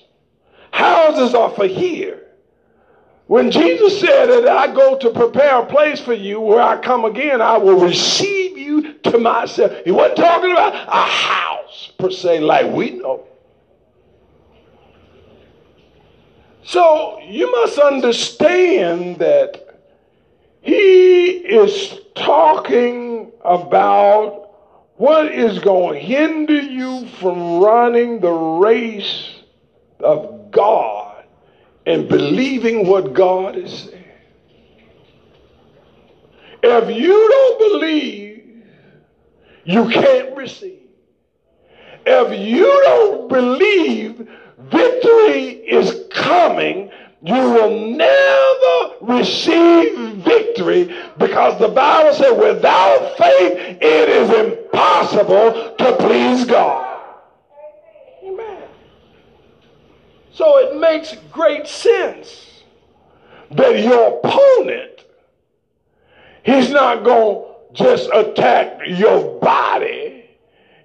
[0.71, 2.21] Houses are for here.
[3.27, 7.05] When Jesus said that I go to prepare a place for you where I come
[7.05, 9.71] again, I will receive you to myself.
[9.83, 13.27] He wasn't talking about a house per se, like we know.
[16.63, 19.79] So you must understand that
[20.61, 23.14] he is talking
[23.45, 24.49] about
[24.97, 29.35] what is going to hinder you from running the race
[29.99, 31.25] of God
[31.85, 34.03] and believing what God is saying.
[36.63, 38.63] If you don't believe,
[39.65, 40.81] you can't receive.
[42.05, 44.27] If you don't believe
[44.57, 46.91] victory is coming,
[47.25, 55.95] you will never receive victory because the Bible said without faith it is impossible to
[55.97, 57.01] please God.
[58.23, 58.63] Amen.
[60.33, 62.61] So it makes great sense
[63.49, 65.03] that your opponent,
[66.43, 70.29] he's not going to just attack your body.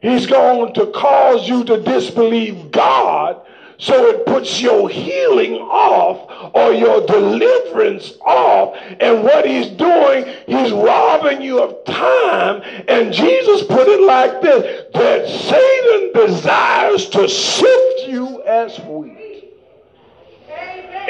[0.01, 3.47] He's going to cause you to disbelieve God
[3.81, 8.77] so it puts your healing off or your deliverance off.
[9.01, 12.61] And what he's doing, he's robbing you of time.
[12.89, 19.51] And Jesus put it like this that Satan desires to sift you as wheat.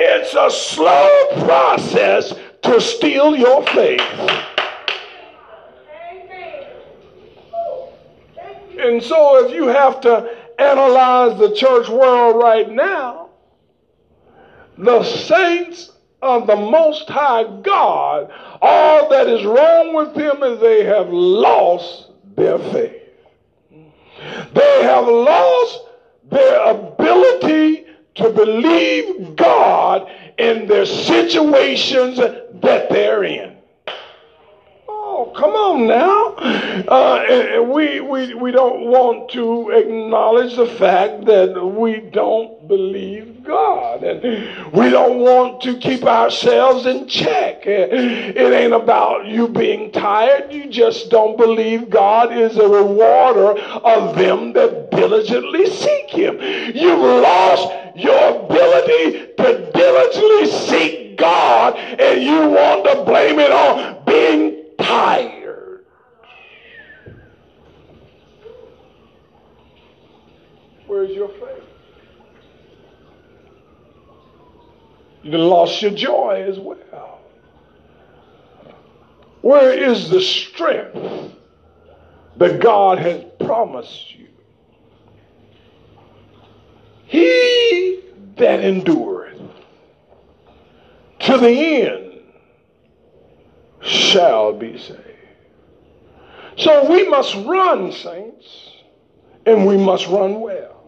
[0.02, 4.00] It's a slow process to steal your faith.
[8.78, 13.30] And so if you have to analyze the church world right now,
[14.76, 15.90] the saints
[16.22, 18.30] of the Most High God,
[18.61, 22.96] all that is wrong with them is they have lost their faith.
[24.52, 25.80] They have lost
[26.30, 27.86] their ability
[28.16, 33.56] to believe God in their situations that they're in.
[35.20, 36.32] Oh, come on now.
[36.88, 44.02] Uh, we, we, we don't want to acknowledge the fact that we don't believe God.
[44.02, 47.66] And we don't want to keep ourselves in check.
[47.66, 50.50] It ain't about you being tired.
[50.54, 56.40] You just don't believe God is a rewarder of them that diligently seek Him.
[56.74, 64.02] You've lost your ability to diligently seek God and you want to blame it on
[64.06, 64.59] being
[64.91, 65.84] tired.
[70.86, 71.62] Where's your faith?
[75.22, 77.20] You lost your joy as well.
[79.43, 81.36] Where is the strength
[82.36, 84.26] that God has promised you?
[87.07, 88.01] He
[88.36, 89.41] that endureth
[91.20, 92.09] to the end
[94.11, 95.00] shall be saved.
[96.56, 98.70] So we must run, saints,
[99.46, 100.82] and we must run well.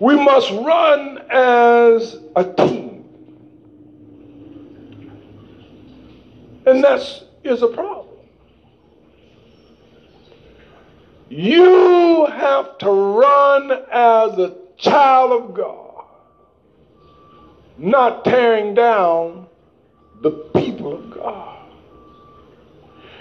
[0.00, 3.04] We must run as a team.
[6.66, 7.00] And that
[7.44, 8.06] is a problem.
[11.28, 16.04] You have to run as a child of God,
[17.78, 19.46] not tearing down
[20.22, 20.69] the people
[21.20, 21.56] God.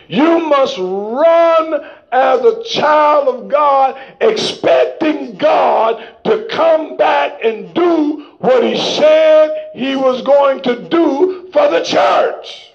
[0.07, 8.35] You must run as a child of God, expecting God to come back and do
[8.39, 12.71] what He said He was going to do for the church.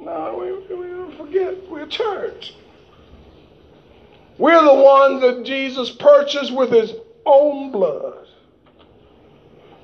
[0.00, 2.54] No, we, we don't forget we're a church.
[4.38, 6.94] We're the ones that Jesus purchased with His
[7.26, 8.27] own blood.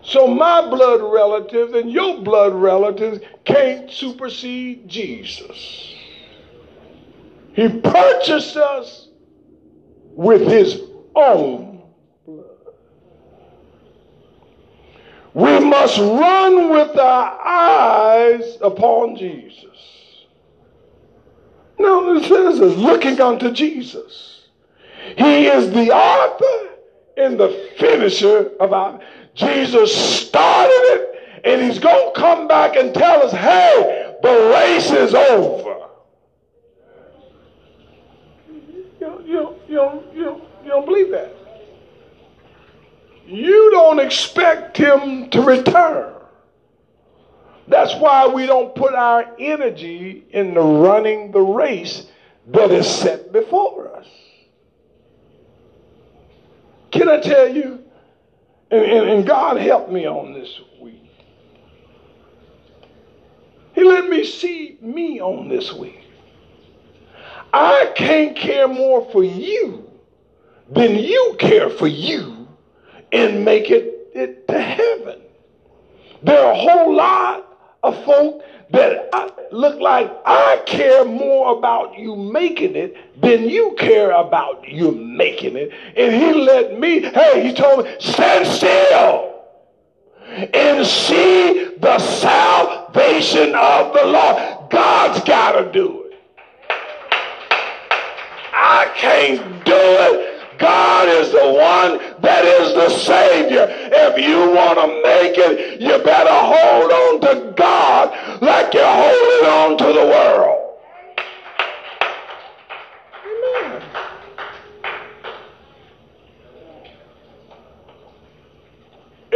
[0.05, 5.95] So my blood relatives and your blood relatives can't supersede Jesus.
[7.55, 9.09] He purchased us
[10.15, 10.83] with his
[11.15, 11.83] own
[12.27, 12.45] blood.
[15.33, 19.65] We must run with our eyes upon Jesus.
[21.79, 24.49] Now, it says looking unto Jesus.
[25.17, 26.75] He is the author
[27.17, 29.01] and the finisher of our.
[29.35, 34.91] Jesus started it, and he's going to come back and tell us, hey, the race
[34.91, 35.89] is over.
[38.49, 41.35] You, you, you, you, you don't believe that.
[43.27, 46.15] You don't expect him to return.
[47.67, 52.07] That's why we don't put our energy into running the race
[52.49, 54.07] that is set before us.
[56.91, 57.84] Can I tell you?
[58.71, 61.11] And, and, and God helped me on this week.
[63.75, 66.01] He let me see me on this week.
[67.53, 69.89] I can't care more for you
[70.71, 72.49] than you care for you
[73.13, 75.21] and make it, it to heaven.
[76.23, 77.47] There are a whole lot
[77.83, 79.11] of folk that
[79.53, 85.57] look like I care more about you making it than you care about you making
[85.57, 85.71] it.
[85.97, 89.35] And he let me, hey, he told me, stand still
[90.53, 94.71] and see the salvation of the Lord.
[94.71, 96.19] God's got to do it.
[98.57, 100.34] I can't do it.
[100.59, 103.67] God is the one that is the Savior.
[103.69, 109.49] If you want to make it, you better hold on to God like you're holding
[109.49, 110.61] on to the world.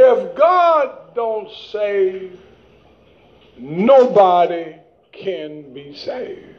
[0.00, 2.38] If God don't save,
[3.56, 4.76] nobody
[5.10, 6.54] can be saved.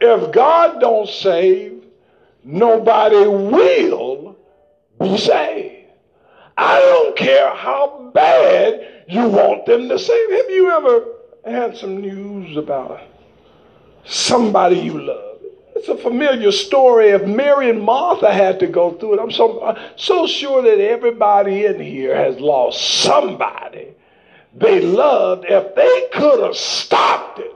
[0.00, 1.77] If God don't save,
[2.48, 4.36] nobody will
[4.98, 5.86] be saved.
[6.56, 10.30] I don't care how bad you want them to save.
[10.30, 11.04] Have you ever
[11.44, 13.00] had some news about
[14.04, 15.40] somebody you love?
[15.76, 17.10] It's a familiar story.
[17.10, 20.80] If Mary and Martha had to go through it, I'm so, I'm so sure that
[20.80, 23.94] everybody in here has lost somebody
[24.54, 25.44] they loved.
[25.48, 27.54] If they could have stopped it,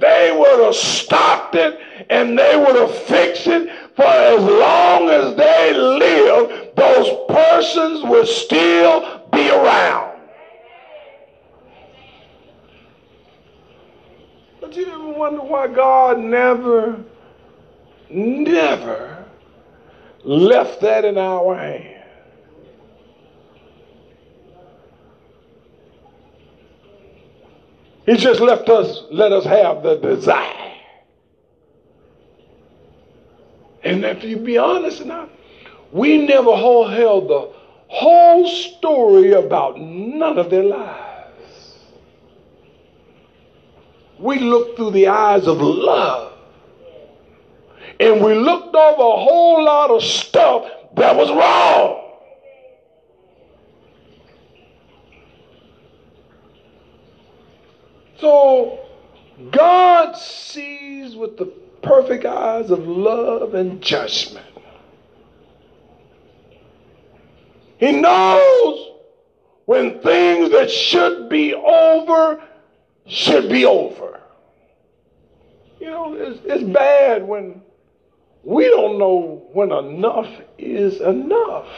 [0.00, 1.78] they would have stopped it
[2.10, 8.28] and they would have fixed it for as long as they live, those persons would
[8.28, 10.20] still be around.
[14.60, 17.02] But you ever wonder why God never,
[18.10, 19.24] never
[20.24, 21.95] left that in our hands?
[28.06, 30.74] He just left us, let us have the desire.
[33.82, 35.28] And if you be honest enough,
[35.92, 37.52] we never held the
[37.88, 41.78] whole story about none of their lives.
[44.18, 46.32] We looked through the eyes of love.
[47.98, 50.64] And we looked over a whole lot of stuff
[50.96, 52.05] that was wrong.
[58.26, 58.80] So
[59.52, 61.46] God sees with the
[61.80, 64.44] perfect eyes of love and judgment.
[67.78, 68.94] He knows
[69.66, 72.42] when things that should be over
[73.06, 74.20] should be over.
[75.78, 77.62] You know, it's, it's bad when
[78.42, 81.68] we don't know when enough is enough.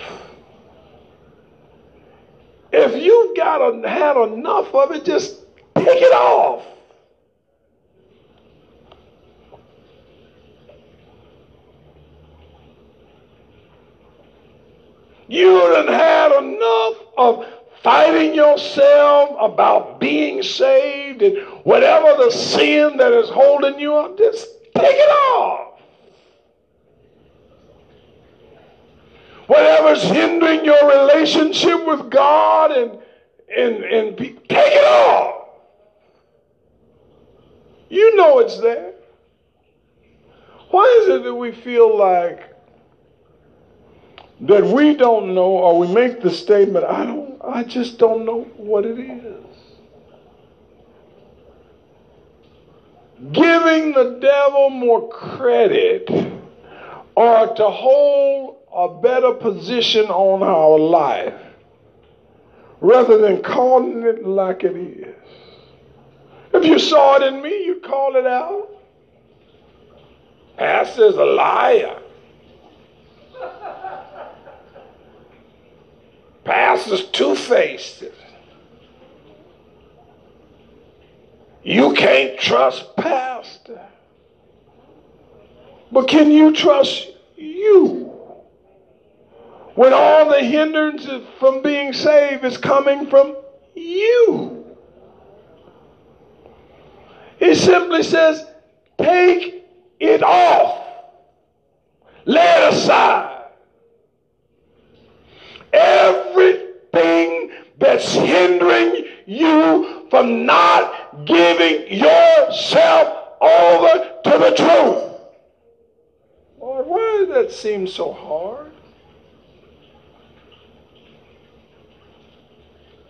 [2.72, 5.44] If you've got a, had enough of it, just
[5.78, 6.64] Take it off.
[15.28, 17.46] You done had enough of
[17.82, 24.48] fighting yourself about being saved and whatever the sin that is holding you up, just
[24.74, 25.80] take it off.
[29.46, 32.98] Whatever's hindering your relationship with God and,
[33.56, 35.37] and, and take it off.
[37.88, 38.92] You know it's there.
[40.70, 42.54] Why is it that we feel like
[44.42, 48.42] that we don't know or we make the statement, I don't I just don't know
[48.56, 49.44] what it is.
[53.32, 56.08] Giving the devil more credit
[57.16, 61.34] or to hold a better position on our life
[62.80, 65.16] rather than calling it like it is.
[66.52, 68.68] If you saw it in me, you'd call it out.
[70.56, 72.00] Pastor's a liar.
[76.44, 78.04] Pastor's two faced.
[81.62, 83.80] You can't trust Pastor.
[85.92, 88.06] But can you trust you?
[89.74, 91.06] When all the hindrance
[91.38, 93.36] from being saved is coming from
[93.74, 94.57] you.
[97.38, 98.46] He simply says,
[98.98, 99.64] take
[100.00, 100.84] it off.
[102.24, 103.44] Lay it aside.
[105.72, 115.04] Everything that's hindering you from not giving yourself over to the truth.
[116.58, 118.72] Lord, why does that seem so hard?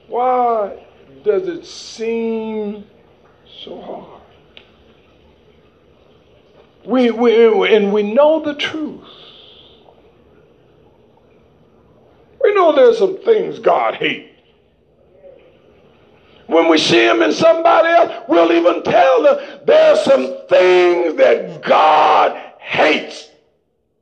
[0.07, 0.85] Why
[1.23, 2.85] does it seem
[3.63, 4.18] so hard?
[6.89, 9.05] We, we, and we know the truth.
[12.43, 14.35] We know there's some things God hates.
[16.47, 21.63] When we see him in somebody else, we'll even tell them there's some things that
[21.63, 23.29] God hates.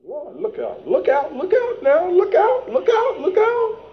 [0.06, 3.86] Lord, look out, look out, look out now, look out, look out, look out.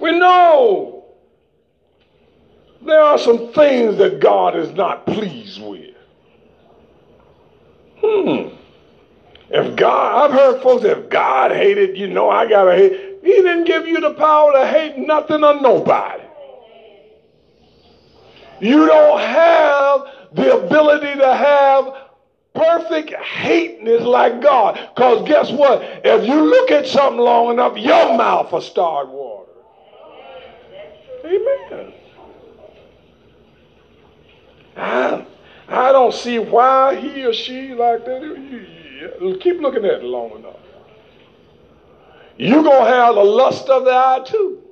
[0.00, 0.18] We
[0.60, 1.04] know
[2.82, 5.94] there are some things that God is not pleased with.
[8.02, 8.56] Hmm.
[9.50, 13.18] If God, I've heard folks, if God hated, you know, I gotta hate.
[13.22, 16.22] He didn't give you the power to hate nothing or nobody.
[18.60, 21.94] You don't have the ability to have
[22.54, 24.78] perfect hateness like God.
[24.94, 25.82] Because guess what?
[25.82, 29.29] If you look at something long enough, your mouth will start watering.
[31.30, 31.92] Amen.
[34.76, 35.26] I,
[35.68, 39.38] I don't see why he or she like that.
[39.40, 40.56] Keep looking at it long enough.
[42.36, 44.62] You're going to have the lust of the eye too.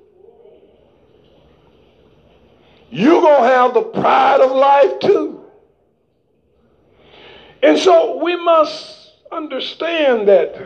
[2.91, 5.45] You're going to have the pride of life too.
[7.63, 10.57] And so we must understand that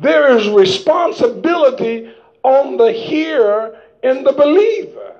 [0.00, 2.10] there is responsibility
[2.42, 5.15] on the hearer and the believer.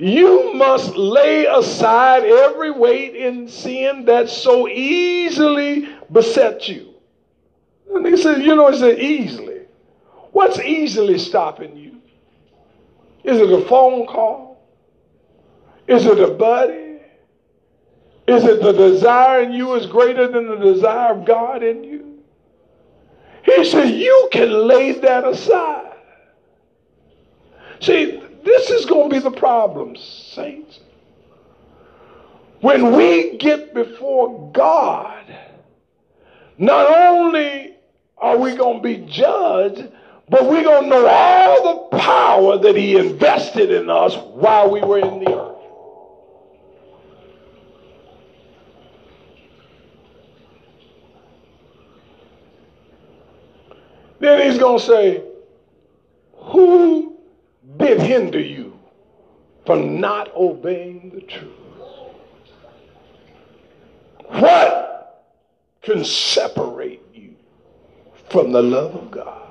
[0.00, 6.94] You must lay aside every weight in sin that so easily besets you.
[7.94, 9.58] And he says, you know, he said easily.
[10.32, 12.00] What's easily stopping you?
[13.24, 14.66] Is it a phone call?
[15.86, 17.00] Is it a buddy?
[18.26, 22.22] Is it the desire in you is greater than the desire of God in you?
[23.44, 25.92] He said, you can lay that aside.
[27.80, 30.80] See, this is going to be the problem, saints.
[32.60, 35.24] When we get before God,
[36.58, 37.74] not only
[38.18, 39.88] are we going to be judged,
[40.28, 44.80] but we're going to know all the power that He invested in us while we
[44.80, 45.56] were in the earth.
[54.20, 55.24] Then He's going to say,
[56.34, 57.09] Who
[57.80, 58.78] did hinder you
[59.66, 61.50] from not obeying the truth?
[64.26, 65.26] What
[65.82, 67.34] can separate you
[68.28, 69.48] from the love of God?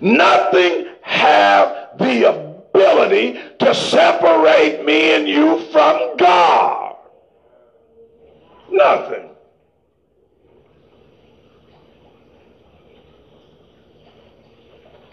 [0.00, 6.96] Nothing have the ability to separate me and you from God.
[8.70, 9.30] Nothing.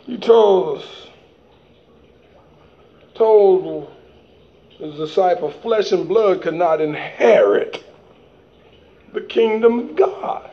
[0.05, 1.07] He told us,
[3.21, 3.87] told
[4.79, 7.83] his disciple, flesh and blood could not inherit
[9.13, 10.49] the kingdom of God.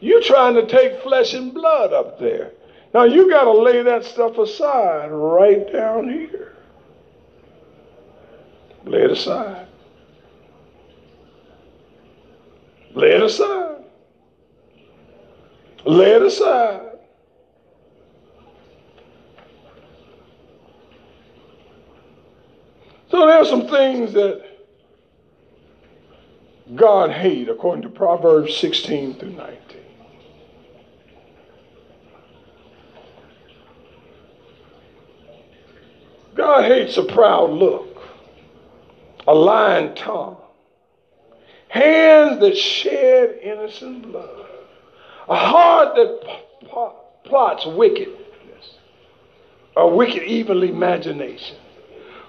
[0.00, 2.52] You're trying to take flesh and blood up there.
[2.92, 6.54] Now you got to lay that stuff aside right down here.
[8.84, 9.66] Lay it aside.
[12.92, 13.84] Lay it aside.
[15.86, 16.95] Lay it aside.
[23.10, 24.44] So there are some things that
[26.74, 29.60] God hate, according to Proverbs 16 through 19.
[36.34, 38.02] God hates a proud look,
[39.26, 40.36] a lying tongue,
[41.68, 44.46] hands that shed innocent blood,
[45.28, 48.74] a heart that plots wickedness,
[49.76, 51.56] a wicked, evil imagination,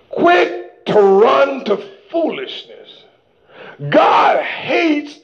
[0.09, 1.77] quick to run to
[2.09, 2.77] foolishness
[3.89, 5.19] God hates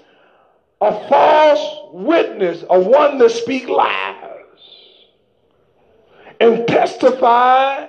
[0.79, 4.29] a false witness, a one that speak lies
[6.39, 7.87] and testify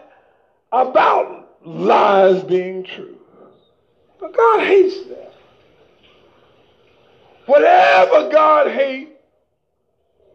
[0.73, 3.19] about lies being true.
[4.19, 5.35] But God hates that.
[7.47, 9.11] Whatever God hates,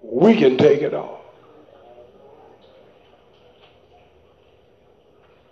[0.04, 1.22] we can take it off.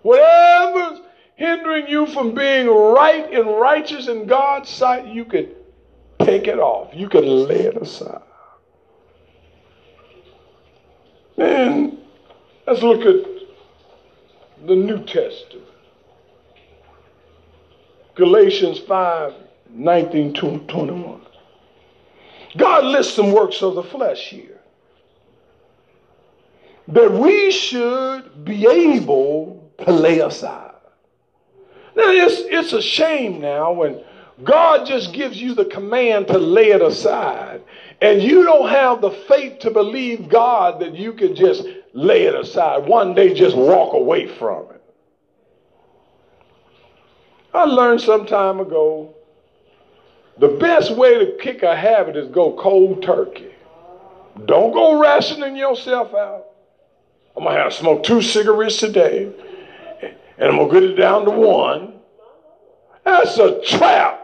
[0.04, 1.00] Whatever's
[1.38, 5.50] hindering you from being right and righteous in God's sight, you can
[6.20, 6.90] take it off.
[6.94, 8.22] You can lay it aside.
[11.38, 12.00] And
[12.66, 15.66] let's look at the New Testament.
[18.16, 19.34] Galatians 5
[19.70, 21.22] 19 to 21.
[22.58, 24.60] God lists some works of the flesh here
[26.88, 30.67] that we should be able to lay aside.
[31.98, 34.04] Now, it's, it's a shame now when
[34.44, 37.64] God just gives you the command to lay it aside,
[38.00, 42.36] and you don't have the faith to believe God that you can just lay it
[42.36, 42.86] aside.
[42.86, 44.84] One day, just walk away from it.
[47.52, 49.16] I learned some time ago
[50.38, 53.50] the best way to kick a habit is go cold turkey.
[54.46, 56.46] Don't go rationing yourself out.
[57.36, 59.32] I'm gonna have to smoke two cigarettes today,
[60.38, 62.00] and I'm gonna get it down to one.
[63.04, 64.24] That's a trap.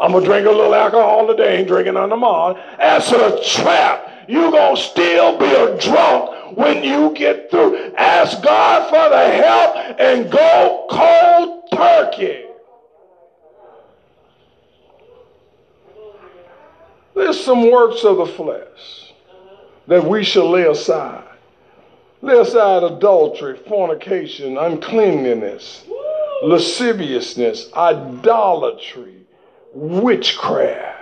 [0.00, 2.60] I'm gonna drink a little alcohol today, ain't drinking none tomorrow.
[2.76, 4.08] That's a trap.
[4.28, 7.94] You're gonna still be a drunk when you get through.
[7.94, 12.46] Ask God for the help and go cold turkey.
[17.14, 19.12] There's some works of the flesh
[19.86, 21.31] that we shall lay aside.
[22.22, 25.84] Lay aside adultery, fornication, uncleanliness,
[26.44, 29.16] lasciviousness, idolatry
[29.74, 31.00] witchcraft.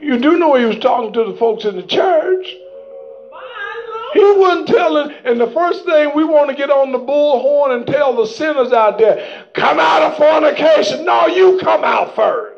[0.00, 2.46] You do know he was talking to the folks in the church.
[4.12, 7.86] He wasn't telling, and the first thing we want to get on the bullhorn and
[7.86, 11.04] tell the sinners out there, come out of fornication.
[11.04, 12.53] No, you come out first.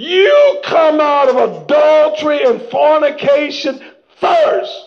[0.00, 3.84] You come out of adultery and fornication
[4.18, 4.86] first.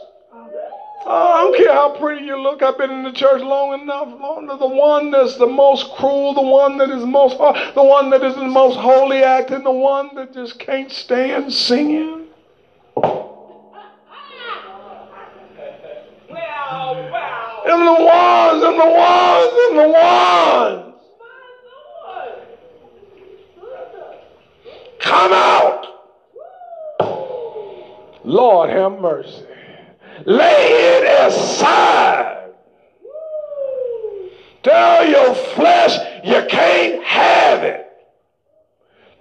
[1.05, 2.63] Oh, I don't care how pretty you look.
[2.63, 4.07] I've been in the church long enough.
[4.19, 4.57] Long, enough.
[4.57, 8.33] the one that's the most cruel, the one that is most, the one that is
[8.33, 12.25] the most holy acting, the one that just can't stand singing.
[12.95, 13.59] Well,
[16.31, 17.63] well.
[17.67, 20.82] And the ones, and the ones, and the ones.
[25.03, 25.85] Come out.
[28.23, 29.45] Lord have mercy.
[30.25, 32.51] Lay it aside.
[34.63, 37.85] Tell your flesh you can't have it.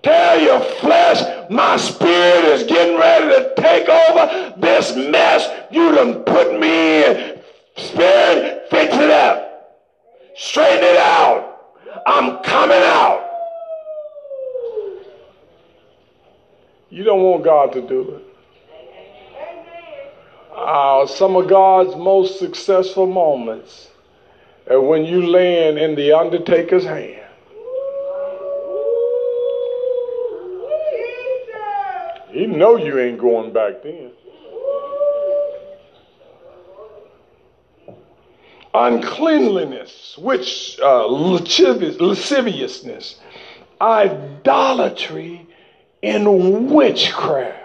[0.04, 6.22] Tell your flesh my spirit is getting ready to take over this mess you done
[6.22, 7.40] put me in.
[7.76, 9.82] Spirit, fix it up.
[10.36, 11.74] Straighten it out.
[12.06, 13.31] I'm coming out.
[16.92, 18.22] You don't want God to do it.
[20.54, 23.88] Uh, some of God's most successful moments
[24.68, 27.22] are when you land in the undertaker's hand.
[32.28, 34.10] He know you ain't going back then.
[38.74, 43.18] Uncleanliness, which uh, lasciviousness,
[43.80, 45.46] idolatry,
[46.02, 47.58] and witchcraft.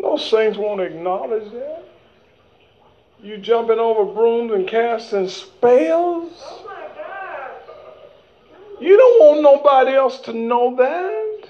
[0.00, 1.84] Those saints won't acknowledge that.
[3.22, 6.32] You jumping over brooms and casting spells?
[8.80, 11.48] You don't want nobody else to know that.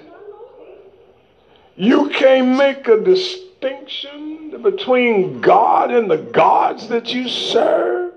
[1.75, 8.13] You can't make a distinction between God and the gods that you serve.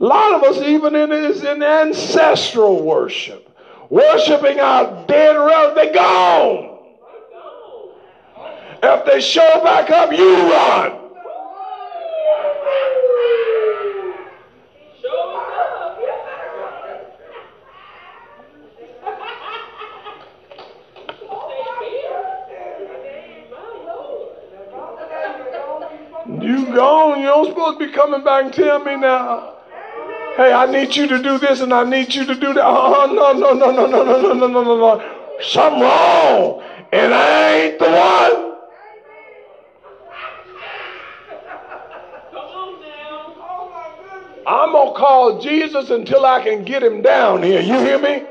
[0.00, 3.53] A lot of us even in is in ancestral worship,
[3.90, 5.74] worshiping our dead relatives.
[5.74, 6.74] They're gone.
[8.82, 11.00] If they show back up, you run.
[26.42, 27.20] You gone.
[27.20, 29.53] You don't supposed to be coming back and tell me now.
[30.36, 32.64] Hey, I need you to do this and I need you to do that.
[32.64, 35.14] Oh, no, no, no, no, no, no, no, no, no, no, no.
[35.40, 36.62] Something wrong.
[36.92, 38.54] And I ain't the one.
[44.46, 47.60] I'm going to call Jesus until I can get him down here.
[47.60, 48.26] You hear me?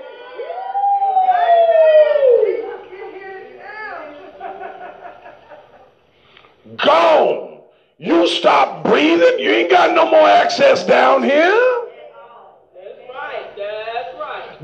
[6.77, 7.61] Gone.
[7.97, 9.39] You stop breathing.
[9.39, 11.82] You ain't got no more access down here.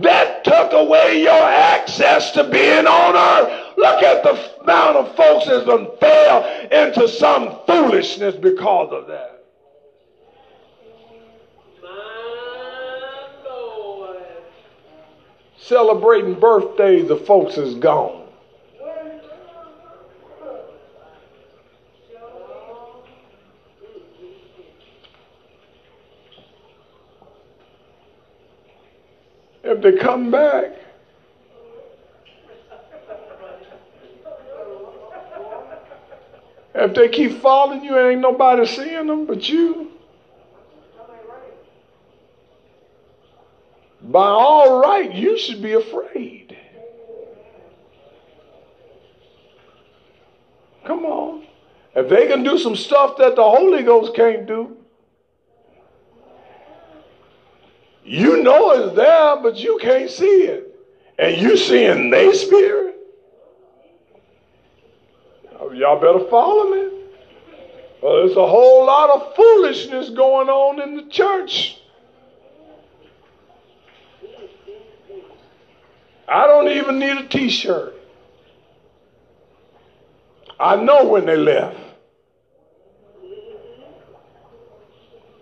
[0.01, 3.77] That took away your access to being on earth.
[3.77, 9.35] Look at the amount of folks that's been fell into some foolishness because of that.
[15.69, 18.19] celebrating birthdays the folks is gone.
[29.81, 30.71] to come back.
[36.73, 39.91] If they keep following you, ain't nobody seeing them but you.
[44.01, 46.57] By all right, you should be afraid.
[50.85, 51.45] Come on.
[51.95, 54.78] If they can do some stuff that the Holy Ghost can't do,
[58.09, 60.75] you know it's there, but you can't see it.
[61.19, 62.95] And you seeing their spirit?
[65.59, 66.89] Oh, y'all better follow me.
[68.01, 71.79] Well, there's a whole lot of foolishness going on in the church.
[76.27, 77.93] I don't even need a t shirt.
[80.59, 81.77] I know when they left.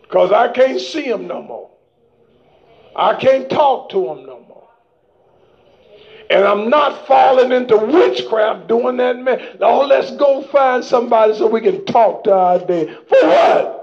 [0.02, 1.77] Because I can't see them no more.
[2.98, 4.68] I can't talk to them no more.
[6.30, 9.58] And I'm not falling into witchcraft doing that, man.
[9.62, 12.98] Oh, let's go find somebody so we can talk to our dead.
[13.08, 13.78] For what?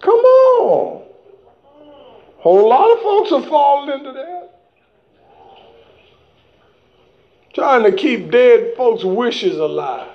[0.00, 1.02] Come on.
[2.36, 4.60] Whole lot of folks are falling into that.
[7.52, 10.08] Trying to keep dead folks' wishes alive.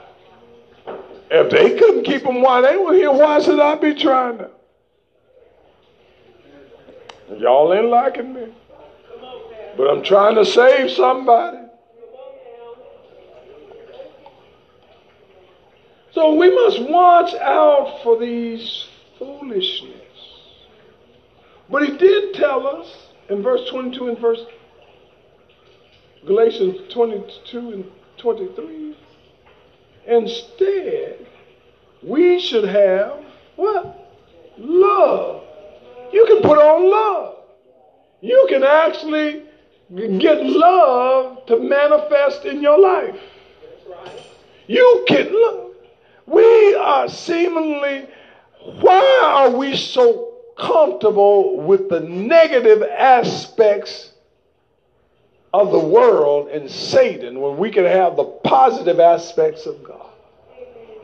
[1.35, 4.51] If they couldn't keep them while they were here, why should I be trying to?
[7.39, 8.53] Y'all ain't liking me.
[9.75, 11.57] But I'm trying to save somebody.
[16.11, 18.85] So we must watch out for these
[19.17, 19.95] foolishness.
[21.67, 22.87] But he did tell us
[23.29, 24.41] in verse 22 and verse
[26.27, 28.95] Galatians 22 and 23.
[30.07, 31.25] Instead,
[32.01, 33.23] we should have
[33.55, 33.99] what?
[34.57, 35.43] Love.
[36.11, 37.35] You can put on love.
[38.21, 39.43] You can actually
[40.19, 43.19] get love to manifest in your life.
[44.67, 45.75] You can look.
[46.25, 48.07] We are seemingly,
[48.79, 54.12] why are we so comfortable with the negative aspects
[55.53, 60.09] of the world and Satan when we can have the positive aspects of God?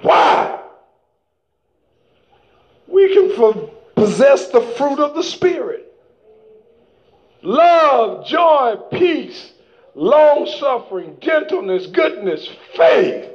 [0.01, 0.59] Why?
[2.87, 5.85] We can possess the fruit of the Spirit
[7.41, 9.51] love, joy, peace,
[9.95, 13.29] long suffering, gentleness, goodness, faith,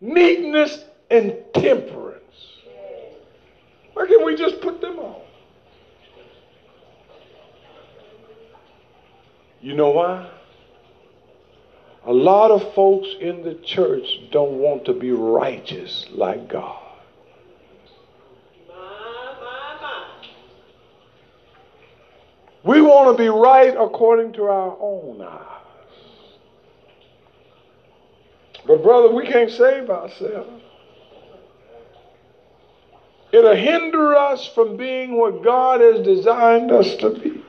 [0.00, 2.22] meekness, and temperance.
[3.92, 5.23] Why can't we just put them on?
[9.64, 10.30] You know why?
[12.04, 16.82] A lot of folks in the church don't want to be righteous like God.
[22.62, 25.62] We want to be right according to our own eyes.
[28.66, 30.62] But, brother, we can't save ourselves.
[33.32, 37.43] It'll hinder us from being what God has designed us to be.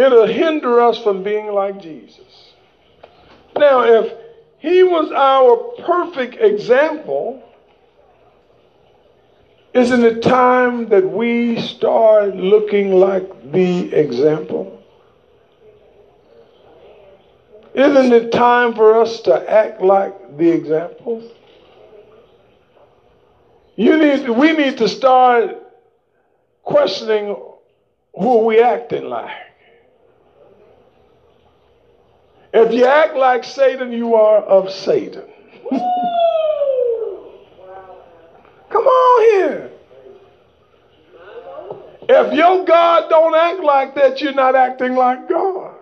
[0.00, 2.54] It'll hinder us from being like Jesus.
[3.54, 4.14] Now, if
[4.58, 7.42] he was our perfect example,
[9.74, 14.82] isn't it time that we start looking like the example?
[17.74, 21.30] Isn't it time for us to act like the example?
[23.76, 25.58] You need, we need to start
[26.62, 27.36] questioning
[28.14, 29.49] who are we acting like.
[32.52, 35.24] If you act like Satan, you are of Satan.
[38.70, 39.70] Come on here.
[42.08, 45.76] If your God don't act like that, you're not acting like God.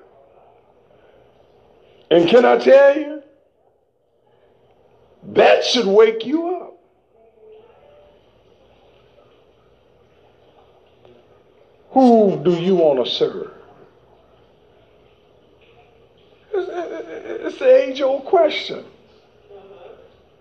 [2.11, 3.23] And can I tell you?
[5.23, 6.79] That should wake you up.
[11.91, 13.58] Who do you want to serve?
[16.53, 18.85] It's the age old question.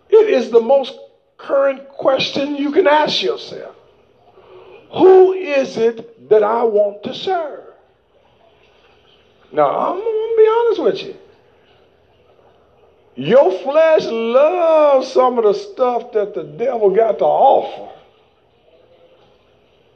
[0.09, 0.97] It is the most
[1.37, 3.75] current question you can ask yourself.
[4.91, 7.63] Who is it that I want to serve?
[9.51, 11.15] Now, I'm going to be honest with you.
[13.15, 17.93] Your flesh loves some of the stuff that the devil got to offer.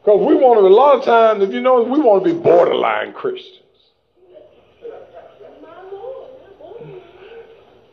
[0.03, 2.39] Because we want to, a lot of times, if you know, we want to be
[2.39, 3.60] borderline Christians.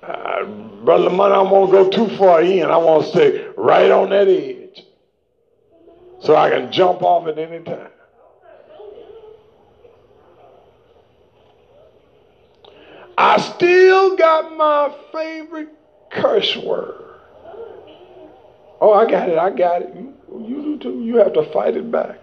[0.08, 2.64] Brother Money, I won't go too far in.
[2.64, 4.84] I want to stay right on that edge.
[6.20, 7.90] so I can jump off at any time.
[13.18, 15.70] I still got my favorite
[16.10, 17.04] curse word.
[18.80, 19.36] Oh, I got it.
[19.36, 19.94] I got it.
[19.94, 21.02] You, you do too.
[21.02, 22.18] You have to fight it back.